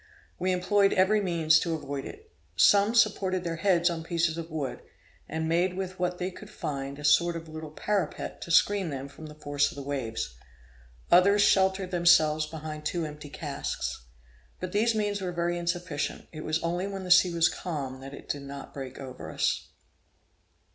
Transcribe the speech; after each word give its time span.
We 0.39 0.51
employed 0.51 0.93
every 0.93 1.21
means 1.21 1.59
to 1.59 1.75
avoid 1.75 2.05
it. 2.05 2.31
Some 2.55 2.95
supported 2.95 3.43
their 3.43 3.57
heads 3.57 3.87
on 3.87 4.01
pieces 4.03 4.35
of 4.35 4.49
wood, 4.49 4.81
and 5.29 5.47
made 5.47 5.75
with 5.77 5.99
what 5.99 6.17
they 6.17 6.31
could 6.31 6.49
find 6.49 6.97
a 6.97 7.03
sort 7.03 7.35
of 7.35 7.47
little 7.47 7.69
parapet 7.69 8.41
to 8.41 8.49
screen 8.49 8.89
them 8.89 9.07
from 9.07 9.27
the 9.27 9.35
force 9.35 9.69
of 9.69 9.75
the 9.75 9.83
waves; 9.83 10.33
others 11.11 11.43
sheltered 11.43 11.91
themselves 11.91 12.47
behind 12.47 12.83
two 12.83 13.05
empty 13.05 13.29
casks. 13.29 14.05
But 14.59 14.71
these 14.71 14.95
means 14.95 15.21
were 15.21 15.31
very 15.31 15.55
insufficient: 15.55 16.27
it 16.31 16.41
was 16.43 16.57
only 16.63 16.87
when 16.87 17.03
the 17.03 17.11
sea 17.11 17.31
was 17.31 17.47
calm 17.47 17.99
that 17.99 18.15
it 18.15 18.27
did 18.27 18.41
not 18.41 18.73
break 18.73 18.97
over 18.97 19.31
us. 19.31 19.67